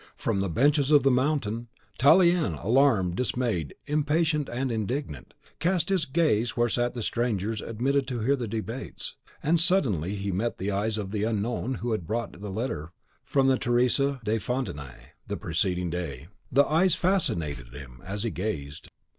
[0.15, 1.67] From the benches of the Mountain,
[1.99, 8.21] Tallien, alarmed, dismayed, impatient, and indignant, cast his gaze where sat the strangers admitted to
[8.21, 12.33] hear the debates; and suddenly he met the eyes of the Unknown who had brought
[12.33, 12.93] to him the letter
[13.23, 16.29] from Teresa de Fontenai the preceding day.
[16.51, 18.87] The eyes fascinated him as he gazed.